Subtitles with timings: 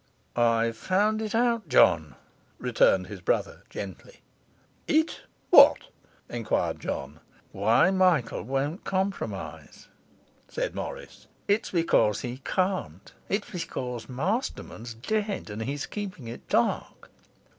[0.35, 2.15] 'I've found it out, John,'
[2.57, 4.21] returned his brother gently.
[4.87, 5.21] 'It?
[5.51, 5.89] What?'
[6.27, 7.19] enquired John.
[7.51, 9.89] 'Why Michael won't compromise,'
[10.47, 11.27] said Morris.
[11.47, 13.13] 'It's because he can't.
[13.29, 17.11] It's because Masterman's dead, and he's keeping it dark.